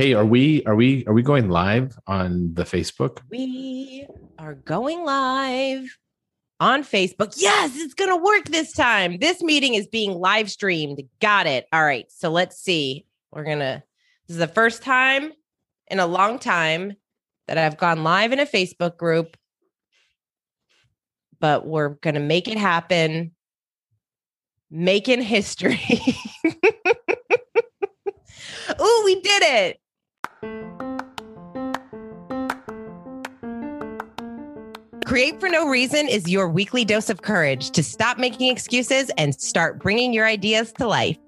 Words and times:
Hey, 0.00 0.14
are 0.14 0.24
we 0.24 0.64
are 0.64 0.74
we 0.74 1.04
are 1.04 1.12
we 1.12 1.20
going 1.20 1.50
live 1.50 1.98
on 2.06 2.54
the 2.54 2.62
Facebook? 2.62 3.20
We 3.28 4.06
are 4.38 4.54
going 4.54 5.04
live 5.04 5.94
on 6.58 6.84
Facebook. 6.84 7.34
Yes, 7.36 7.72
it's 7.74 7.92
going 7.92 8.08
to 8.08 8.16
work 8.16 8.46
this 8.46 8.72
time. 8.72 9.18
This 9.18 9.42
meeting 9.42 9.74
is 9.74 9.86
being 9.86 10.12
live 10.12 10.50
streamed. 10.50 11.02
Got 11.20 11.46
it. 11.46 11.66
All 11.70 11.84
right. 11.84 12.06
So 12.08 12.30
let's 12.30 12.56
see. 12.56 13.04
We're 13.30 13.44
going 13.44 13.58
to 13.58 13.82
This 14.26 14.36
is 14.36 14.38
the 14.38 14.48
first 14.48 14.82
time 14.82 15.34
in 15.88 16.00
a 16.00 16.06
long 16.06 16.38
time 16.38 16.94
that 17.46 17.58
I've 17.58 17.76
gone 17.76 18.02
live 18.02 18.32
in 18.32 18.40
a 18.40 18.46
Facebook 18.46 18.96
group. 18.96 19.36
But 21.40 21.66
we're 21.66 21.90
going 21.90 22.14
to 22.14 22.20
make 22.20 22.48
it 22.48 22.56
happen. 22.56 23.32
Making 24.70 25.20
history. 25.20 25.78
Ooh, 28.80 29.02
we 29.04 29.20
did 29.20 29.42
it. 29.42 29.79
Create 35.10 35.40
for 35.40 35.48
No 35.48 35.66
Reason 35.66 36.06
is 36.06 36.28
your 36.30 36.48
weekly 36.48 36.84
dose 36.84 37.10
of 37.10 37.22
courage 37.22 37.72
to 37.72 37.82
stop 37.82 38.16
making 38.16 38.48
excuses 38.48 39.10
and 39.18 39.34
start 39.34 39.80
bringing 39.80 40.12
your 40.12 40.24
ideas 40.24 40.70
to 40.74 40.86
life. 40.86 41.18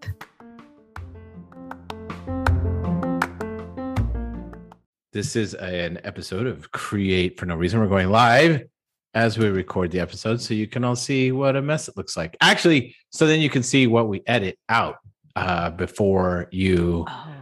This 5.12 5.34
is 5.34 5.54
an 5.54 5.98
episode 6.04 6.46
of 6.46 6.70
Create 6.70 7.36
for 7.36 7.46
No 7.46 7.56
Reason. 7.56 7.80
We're 7.80 7.88
going 7.88 8.10
live 8.10 8.62
as 9.14 9.36
we 9.36 9.48
record 9.48 9.90
the 9.90 9.98
episode 9.98 10.40
so 10.40 10.54
you 10.54 10.68
can 10.68 10.84
all 10.84 10.94
see 10.94 11.32
what 11.32 11.56
a 11.56 11.60
mess 11.60 11.88
it 11.88 11.96
looks 11.96 12.16
like. 12.16 12.36
Actually, 12.40 12.94
so 13.10 13.26
then 13.26 13.40
you 13.40 13.50
can 13.50 13.64
see 13.64 13.88
what 13.88 14.06
we 14.08 14.22
edit 14.28 14.60
out 14.68 14.98
uh, 15.34 15.70
before 15.70 16.46
you 16.52 17.04
Oh. 17.08 17.34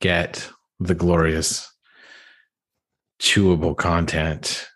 get 0.00 0.50
the 0.80 0.96
glorious 0.96 1.72
chewable 3.20 3.76
content. 3.76 4.66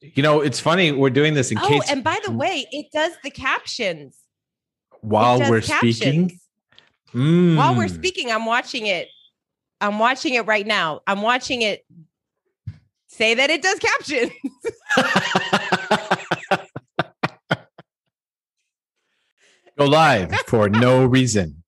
You 0.00 0.22
know, 0.22 0.40
it's 0.40 0.60
funny 0.60 0.92
we're 0.92 1.10
doing 1.10 1.34
this 1.34 1.50
in 1.50 1.58
Oh, 1.58 1.68
case 1.68 1.90
and 1.90 2.04
by 2.04 2.18
the 2.24 2.30
way, 2.32 2.66
it 2.70 2.86
does 2.92 3.12
the 3.24 3.30
captions. 3.30 4.16
While 5.00 5.38
we're 5.40 5.60
captions. 5.60 5.96
speaking. 5.96 6.40
While 7.56 7.74
we're 7.76 7.86
Mm. 7.88 7.94
speaking, 7.94 8.30
I'm 8.30 8.46
watching 8.46 8.86
it. 8.86 9.08
I'm 9.80 9.98
watching 9.98 10.34
it 10.34 10.46
right 10.46 10.66
now. 10.66 11.00
I'm 11.06 11.22
watching 11.22 11.62
it 11.62 11.84
say 13.08 13.34
that 13.34 13.50
it 13.50 13.62
does 13.62 13.78
captions. 13.78 14.30
Go 19.76 19.84
live 19.86 20.32
for 20.46 20.68
no 20.68 21.04
reason. 21.06 21.62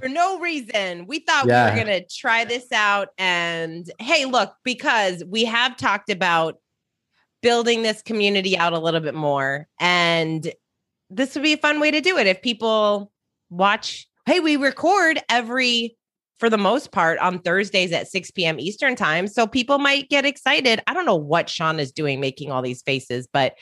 for 0.00 0.08
no 0.08 0.38
reason. 0.40 1.06
We 1.06 1.20
thought 1.20 1.46
we 1.46 1.52
were 1.52 1.74
going 1.84 1.86
to 2.02 2.04
try 2.06 2.44
this 2.44 2.70
out. 2.72 3.08
And 3.16 3.90
hey, 3.98 4.24
look, 4.26 4.54
because 4.64 5.24
we 5.26 5.44
have 5.44 5.76
talked 5.76 6.10
about 6.10 6.56
building 7.44 7.82
this 7.82 8.00
community 8.00 8.56
out 8.56 8.72
a 8.72 8.78
little 8.78 9.00
bit 9.00 9.14
more. 9.14 9.68
And 9.78 10.50
this 11.10 11.34
would 11.34 11.44
be 11.44 11.52
a 11.52 11.58
fun 11.58 11.78
way 11.78 11.90
to 11.90 12.00
do 12.00 12.16
it 12.16 12.26
if 12.26 12.40
people 12.40 13.12
watch. 13.50 14.08
Hey, 14.24 14.40
we 14.40 14.56
record 14.56 15.20
every, 15.28 15.94
for 16.38 16.48
the 16.48 16.56
most 16.56 16.90
part, 16.90 17.18
on 17.18 17.40
Thursdays 17.40 17.92
at 17.92 18.08
6 18.08 18.30
p.m. 18.30 18.58
Eastern 18.58 18.96
time. 18.96 19.28
So 19.28 19.46
people 19.46 19.78
might 19.78 20.08
get 20.08 20.24
excited. 20.24 20.80
I 20.86 20.94
don't 20.94 21.04
know 21.04 21.16
what 21.16 21.50
Sean 21.50 21.78
is 21.78 21.92
doing 21.92 22.18
making 22.18 22.50
all 22.50 22.62
these 22.62 22.80
faces, 22.80 23.28
but 23.30 23.52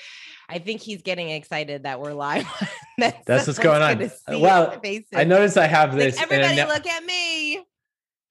I 0.48 0.60
think 0.60 0.80
he's 0.80 1.03
getting 1.03 1.30
excited 1.30 1.83
that 1.83 2.00
we're 2.00 2.14
live. 2.14 2.47
That 2.98 3.25
That's 3.25 3.47
what's 3.47 3.58
going 3.58 3.80
on. 3.80 4.10
Well. 4.41 4.78
I 5.14 5.25
noticed 5.25 5.56
I 5.56 5.66
have 5.66 5.94
Like, 5.94 6.00
this. 6.00 6.19
I 6.19 6.25
everybody 6.25 6.62
look 6.62 6.86
at 6.86 7.03
me. 7.03 7.64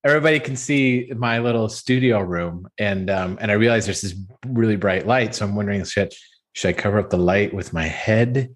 Everybody 0.04 0.40
can 0.40 0.56
see 0.56 1.12
my 1.16 1.40
little 1.40 1.70
studio 1.70 2.20
room, 2.20 2.68
and 2.78 3.10
um, 3.10 3.38
and 3.42 3.52
I 3.52 3.56
realize 3.56 3.86
there's 3.86 4.02
this 4.02 4.16
really 4.48 4.76
bright 4.76 5.06
light. 5.06 5.36
So 5.36 5.46
I'm 5.46 5.56
wondering, 5.56 5.84
should 5.84 6.14
should 6.54 6.70
I 6.70 6.74
cover 6.74 7.00
up 7.00 7.10
the 7.10 7.18
light 7.18 7.54
with 7.54 7.74
my 7.74 7.88
head, 7.88 8.56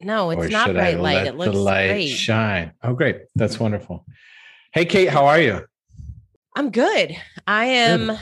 No, 0.00 0.30
it's 0.30 0.52
not 0.52 0.66
should 0.66 0.76
I 0.76 0.94
bright 0.94 1.00
light. 1.00 1.26
It 1.26 1.36
looks 1.36 1.52
the 1.52 1.58
light 1.58 1.88
great. 1.88 2.08
shine? 2.08 2.72
Oh, 2.82 2.94
great! 2.94 3.22
That's 3.34 3.58
wonderful. 3.58 4.04
Hey, 4.72 4.84
Kate, 4.84 5.08
how 5.08 5.26
are 5.26 5.40
you? 5.40 5.64
I'm 6.54 6.70
good. 6.70 7.16
I 7.46 7.64
am 7.66 8.18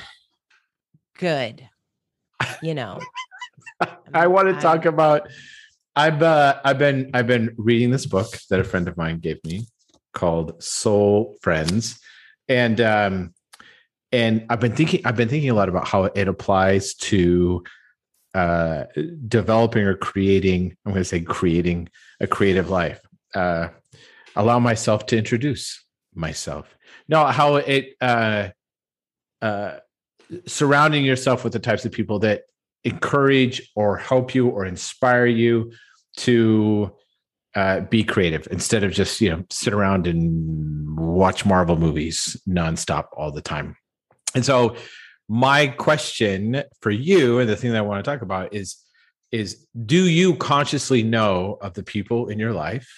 good. 1.18 1.68
You 2.62 2.74
know. 2.74 3.00
I 4.14 4.26
want 4.26 4.48
to 4.48 4.60
talk 4.60 4.84
about. 4.84 5.28
I've 5.94 6.22
uh, 6.22 6.60
I've 6.62 6.78
been 6.78 7.10
I've 7.14 7.26
been 7.26 7.54
reading 7.56 7.90
this 7.90 8.04
book 8.04 8.28
that 8.50 8.60
a 8.60 8.64
friend 8.64 8.86
of 8.86 8.96
mine 8.98 9.18
gave 9.18 9.42
me 9.44 9.66
called 10.12 10.62
Soul 10.62 11.36
Friends, 11.40 11.98
and 12.48 12.80
um, 12.80 13.34
and 14.12 14.46
I've 14.48 14.60
been 14.60 14.74
thinking 14.74 15.02
I've 15.04 15.16
been 15.16 15.28
thinking 15.28 15.50
a 15.50 15.54
lot 15.54 15.68
about 15.68 15.86
how 15.86 16.04
it 16.04 16.28
applies 16.28 16.94
to 16.94 17.64
uh, 18.34 18.84
developing 19.28 19.84
or 19.84 19.96
creating. 19.96 20.76
I'm 20.84 20.92
going 20.92 21.02
to 21.02 21.08
say 21.08 21.20
creating 21.20 21.88
a 22.20 22.26
creative 22.26 22.70
life. 22.70 23.00
Uh, 23.34 23.68
allow 24.34 24.58
myself 24.58 25.06
to 25.06 25.18
introduce 25.18 25.84
myself. 26.14 26.76
No, 27.08 27.24
how 27.26 27.56
it 27.56 27.94
uh, 28.00 28.48
uh, 29.42 29.76
surrounding 30.46 31.04
yourself 31.04 31.44
with 31.44 31.52
the 31.52 31.58
types 31.58 31.84
of 31.84 31.92
people 31.92 32.18
that 32.20 32.42
encourage 32.84 33.70
or 33.74 33.96
help 33.96 34.34
you 34.34 34.48
or 34.48 34.64
inspire 34.64 35.26
you 35.26 35.72
to 36.16 36.94
uh, 37.56 37.80
be 37.80 38.04
creative 38.04 38.46
instead 38.50 38.84
of 38.84 38.92
just 38.92 39.20
you 39.20 39.30
know 39.30 39.42
sit 39.50 39.72
around 39.72 40.06
and 40.06 40.98
watch 40.98 41.44
Marvel 41.44 41.76
movies 41.76 42.36
nonstop 42.46 43.06
all 43.16 43.32
the 43.32 43.42
time. 43.42 43.76
And 44.34 44.44
so, 44.44 44.76
my 45.28 45.68
question 45.68 46.62
for 46.80 46.90
you, 46.90 47.40
and 47.40 47.48
the 47.48 47.56
thing 47.56 47.72
that 47.72 47.78
I 47.78 47.82
want 47.82 48.04
to 48.04 48.08
talk 48.08 48.22
about 48.22 48.54
is 48.54 48.76
is 49.32 49.66
do 49.84 50.08
you 50.08 50.36
consciously 50.36 51.02
know 51.02 51.58
of 51.60 51.74
the 51.74 51.82
people 51.82 52.28
in 52.28 52.38
your 52.38 52.52
life 52.52 52.88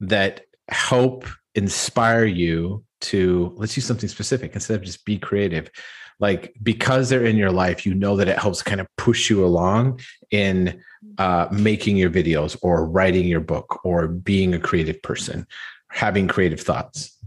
that 0.00 0.42
help 0.68 1.26
inspire 1.54 2.24
you 2.24 2.84
to 3.00 3.52
let's 3.56 3.76
use 3.76 3.84
something 3.84 4.08
specific 4.08 4.54
instead 4.54 4.76
of 4.76 4.86
just 4.86 5.04
be 5.04 5.18
creative 5.18 5.68
like 6.22 6.54
because 6.62 7.10
they're 7.10 7.26
in 7.26 7.36
your 7.36 7.50
life 7.50 7.84
you 7.84 7.92
know 7.92 8.16
that 8.16 8.28
it 8.28 8.38
helps 8.38 8.62
kind 8.62 8.80
of 8.80 8.86
push 8.96 9.28
you 9.28 9.44
along 9.44 10.00
in 10.30 10.80
uh, 11.18 11.46
making 11.50 11.96
your 11.98 12.08
videos 12.08 12.56
or 12.62 12.86
writing 12.86 13.26
your 13.26 13.40
book 13.40 13.84
or 13.84 14.08
being 14.08 14.54
a 14.54 14.58
creative 14.58 15.02
person 15.02 15.46
having 15.90 16.26
creative 16.26 16.60
thoughts 16.60 17.18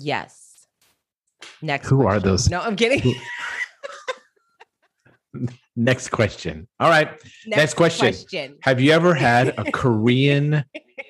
Yes. 0.00 0.66
Next. 1.60 1.88
Who 1.88 2.02
are 2.02 2.20
question. 2.20 2.22
those? 2.28 2.50
No, 2.50 2.60
I'm 2.60 2.76
kidding. 2.76 3.14
next 5.76 6.08
question 6.08 6.66
all 6.80 6.88
right 6.88 7.10
Next 7.46 7.74
question. 7.74 8.08
question. 8.08 8.56
have 8.62 8.80
you 8.80 8.90
ever 8.90 9.14
had 9.14 9.48
a 9.58 9.70
korean 9.72 10.64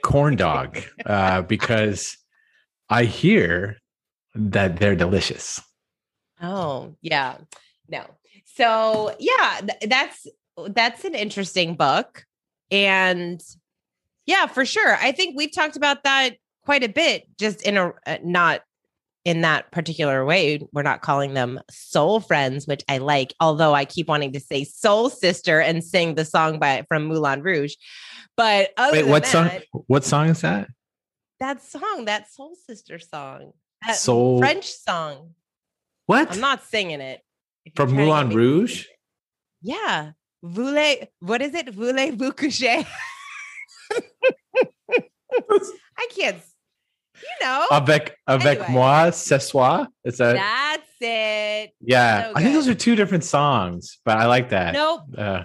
corn 0.05 0.37
dog 0.37 0.78
uh, 1.06 1.41
because 1.43 2.19
i 2.91 3.05
hear 3.05 3.78
that 4.38 4.78
they're 4.78 4.97
delicious 4.97 5.60
Oh, 6.41 6.94
yeah. 7.00 7.37
No. 7.88 8.04
So, 8.44 9.15
yeah, 9.19 9.60
th- 9.60 9.91
that's 9.91 10.26
that's 10.69 11.04
an 11.04 11.15
interesting 11.15 11.75
book. 11.75 12.25
And 12.71 13.41
yeah, 14.26 14.47
for 14.47 14.65
sure. 14.65 14.97
I 14.97 15.12
think 15.12 15.37
we've 15.37 15.53
talked 15.53 15.76
about 15.76 16.04
that 16.04 16.37
quite 16.65 16.84
a 16.84 16.88
bit 16.88 17.25
just 17.38 17.62
in 17.62 17.76
a 17.76 17.93
uh, 18.06 18.19
not 18.22 18.62
in 19.25 19.43
that 19.43 19.71
particular 19.71 20.25
way. 20.25 20.60
We're 20.72 20.82
not 20.82 21.03
calling 21.03 21.34
them 21.34 21.60
soul 21.70 22.20
friends, 22.20 22.66
which 22.66 22.82
I 22.88 22.99
like, 22.99 23.34
although 23.41 23.75
I 23.75 23.84
keep 23.84 24.09
wanting 24.09 24.32
to 24.32 24.41
say 24.41 24.65
soul 24.65 25.09
sister 25.10 25.60
and 25.60 25.82
sing 25.82 26.15
the 26.15 26.25
song 26.25 26.59
by 26.59 26.84
from 26.88 27.05
Moulin 27.05 27.43
Rouge. 27.43 27.75
But 28.37 28.70
wait 28.93 29.06
what 29.06 29.26
song 29.26 29.50
what 29.87 30.05
song 30.05 30.28
is 30.28 30.41
that 30.43 30.69
that 31.41 31.62
song, 31.62 32.06
that 32.06 32.31
soul 32.31 32.56
sister 32.66 32.99
song, 32.99 33.53
that 33.87 33.97
Soul- 33.97 34.38
French 34.38 34.67
song. 34.73 35.35
what 36.06 36.32
I'm 36.32 36.41
not 36.41 36.64
singing 36.64 37.00
it. 37.00 37.20
From 37.76 37.93
moulin 37.93 38.31
rouge 38.31 38.85
it. 38.87 38.91
Yeah. 39.62 40.12
Voulez, 40.43 41.06
what 41.20 41.43
is 41.43 41.55
it? 41.55 41.69
Voulez-vous 41.75 42.32
coucher? 42.32 42.87
I 46.00 46.08
can't, 46.17 46.37
you 47.17 47.47
know, 47.47 47.67
avec 47.70 48.17
avec 48.26 48.58
Anyway. 48.61 48.73
moi 48.73 49.11
ce 49.12 49.38
soir 49.38 49.88
is 50.05 50.19
that 50.19 50.35
that's 50.35 50.88
it. 51.00 51.70
yeah 51.81 52.25
so 52.29 52.32
i 52.37 52.43
think 52.43 52.55
those 52.55 52.69
are 52.69 52.75
two 52.75 52.94
different 52.97 53.25
songs 53.25 53.99
but 54.05 54.17
i 54.17 54.26
like 54.26 54.50
that 54.50 54.73
Nope. 54.75 55.02
uh, 55.17 55.44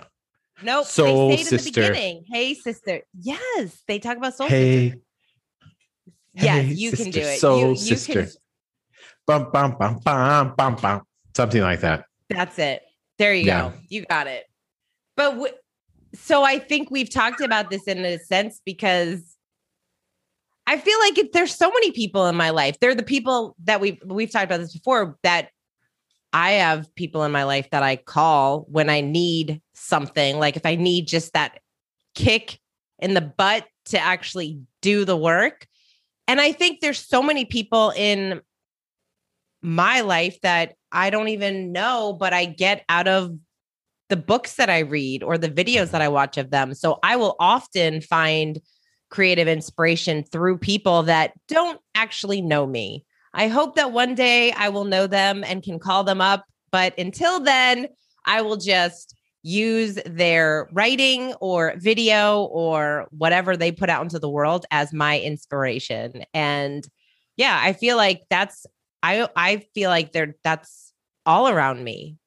Nope. 0.61 0.85
Soul 0.85 1.29
they 1.29 1.37
say 1.37 1.41
it 1.41 1.51
in 1.53 1.59
sister. 1.59 1.81
the 1.81 1.87
beginning. 1.89 2.23
Hey, 2.31 2.53
sister. 2.53 3.01
Yes. 3.19 3.81
They 3.87 3.99
talk 3.99 4.15
about 4.17 4.35
soul 4.35 4.47
hey 4.47 4.91
sister. 4.91 5.01
Yes, 6.33 6.65
hey, 6.65 6.73
you 6.73 6.91
can 6.91 7.11
do 7.11 7.19
it. 7.19 7.39
soul 7.39 7.59
you, 7.59 7.67
you 7.69 7.75
sister 7.75 8.13
can. 8.23 8.31
bum, 9.27 9.49
bum, 9.51 9.75
bum, 9.77 9.99
bum, 10.03 10.53
bum, 10.57 10.75
bum. 10.75 11.01
something 11.35 11.61
like 11.61 11.81
that 11.81 12.05
That's 12.29 12.57
it. 12.59 12.81
There 13.19 13.33
you 13.33 13.45
Yeah. 13.45 13.69
go. 13.69 13.73
You 13.89 14.05
got 14.05 14.27
it. 14.27 14.45
But 15.15 15.31
w- 15.31 15.53
so 16.15 16.43
I 16.43 16.57
think 16.57 16.89
we've 16.89 17.09
talked 17.09 17.41
about 17.41 17.69
this 17.69 17.83
in 17.87 18.03
a 18.05 18.17
sense 18.17 18.61
because 18.65 19.21
I 20.65 20.77
feel 20.77 20.97
like 20.99 21.17
it, 21.17 21.33
there's 21.33 21.53
so 21.55 21.69
many 21.69 21.91
people 21.91 22.25
in 22.27 22.35
my 22.35 22.49
life. 22.49 22.79
They're 22.79 22.95
the 22.95 23.03
people 23.03 23.55
that 23.65 23.81
we've 23.81 23.99
we've 24.05 24.31
talked 24.31 24.45
about 24.45 24.59
this 24.59 24.73
before 24.73 25.17
that 25.23 25.49
I 26.31 26.53
have 26.53 26.93
people 26.95 27.23
in 27.23 27.31
my 27.31 27.43
life 27.43 27.69
that 27.71 27.83
I 27.83 27.95
call 27.97 28.65
when 28.69 28.89
I 28.89 29.01
need 29.01 29.61
something, 29.75 30.39
like 30.39 30.55
if 30.55 30.65
I 30.65 30.75
need 30.75 31.07
just 31.07 31.33
that 31.33 31.59
kick 32.15 32.59
in 32.99 33.13
the 33.13 33.21
butt 33.21 33.67
to 33.85 33.99
actually 33.99 34.59
do 34.81 35.05
the 35.05 35.17
work. 35.17 35.67
And 36.27 36.39
I 36.39 36.51
think 36.51 36.79
there's 36.79 36.99
so 36.99 37.21
many 37.21 37.45
people 37.45 37.93
in 37.95 38.41
my 39.61 40.01
life 40.01 40.39
that 40.41 40.75
I 40.91 41.09
don't 41.09 41.29
even 41.29 41.71
know, 41.71 42.15
but 42.17 42.33
I 42.33 42.45
get 42.45 42.83
out 42.89 43.07
of 43.07 43.35
the 44.09 44.17
books 44.17 44.55
that 44.55 44.69
I 44.69 44.79
read 44.79 45.23
or 45.23 45.37
the 45.37 45.49
videos 45.49 45.91
that 45.91 46.01
I 46.01 46.07
watch 46.07 46.37
of 46.37 46.51
them. 46.51 46.73
So 46.73 46.99
I 47.03 47.15
will 47.15 47.35
often 47.39 48.01
find 48.01 48.59
creative 49.09 49.47
inspiration 49.47 50.23
through 50.23 50.57
people 50.57 51.03
that 51.03 51.33
don't 51.47 51.79
actually 51.95 52.41
know 52.41 52.65
me. 52.65 53.05
I 53.33 53.47
hope 53.47 53.75
that 53.75 53.91
one 53.91 54.15
day 54.15 54.51
I 54.51 54.69
will 54.69 54.85
know 54.85 55.07
them 55.07 55.43
and 55.43 55.63
can 55.63 55.79
call 55.79 56.03
them 56.03 56.21
up. 56.21 56.45
But 56.71 56.97
until 56.99 57.39
then, 57.39 57.87
I 58.25 58.41
will 58.41 58.57
just 58.57 59.15
use 59.43 59.99
their 60.05 60.69
writing 60.71 61.33
or 61.41 61.73
video 61.77 62.43
or 62.45 63.07
whatever 63.11 63.55
they 63.55 63.71
put 63.71 63.89
out 63.89 64.01
into 64.01 64.17
the 64.17 64.29
world 64.29 64.65
as 64.71 64.93
my 64.93 65.19
inspiration. 65.19 66.23
And 66.33 66.87
yeah, 67.35 67.59
I 67.61 67.73
feel 67.73 67.97
like 67.97 68.23
that's 68.29 68.65
I 69.03 69.27
I 69.35 69.65
feel 69.75 69.89
like 69.89 70.13
they're 70.13 70.35
that's 70.43 70.93
all 71.25 71.49
around 71.49 71.83
me. 71.83 72.17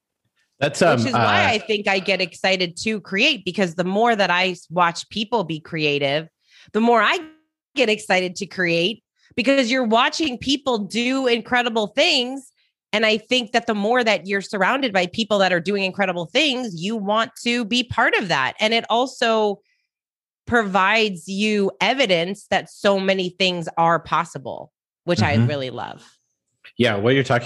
That's 0.60 0.80
um, 0.82 0.98
which 0.98 1.08
is 1.08 1.12
why 1.12 1.44
uh, 1.44 1.48
I 1.48 1.58
think 1.58 1.88
I 1.88 1.98
get 1.98 2.20
excited 2.20 2.76
to 2.78 3.00
create 3.00 3.44
because 3.44 3.74
the 3.74 3.84
more 3.84 4.14
that 4.14 4.30
I 4.30 4.56
watch 4.70 5.08
people 5.08 5.44
be 5.44 5.60
creative, 5.60 6.28
the 6.72 6.80
more 6.80 7.02
I 7.02 7.18
get 7.74 7.88
excited 7.88 8.36
to 8.36 8.46
create 8.46 9.02
because 9.36 9.70
you're 9.70 9.84
watching 9.84 10.38
people 10.38 10.78
do 10.78 11.26
incredible 11.26 11.88
things. 11.88 12.52
And 12.92 13.04
I 13.04 13.18
think 13.18 13.52
that 13.52 13.66
the 13.66 13.74
more 13.74 14.02
that 14.04 14.26
you're 14.26 14.40
surrounded 14.40 14.92
by 14.92 15.06
people 15.06 15.38
that 15.38 15.52
are 15.52 15.60
doing 15.60 15.84
incredible 15.84 16.26
things, 16.26 16.80
you 16.80 16.96
want 16.96 17.32
to 17.42 17.64
be 17.64 17.84
part 17.84 18.14
of 18.14 18.28
that. 18.28 18.54
And 18.60 18.72
it 18.72 18.84
also 18.88 19.60
provides 20.46 21.28
you 21.28 21.72
evidence 21.80 22.46
that 22.50 22.70
so 22.70 22.98
many 23.00 23.30
things 23.30 23.68
are 23.76 23.98
possible, 23.98 24.72
which 25.04 25.18
mm-hmm. 25.18 25.42
I 25.42 25.46
really 25.46 25.70
love. 25.70 26.18
Yeah, 26.78 26.96
what 26.96 27.14
you're 27.14 27.24
talking 27.24 27.34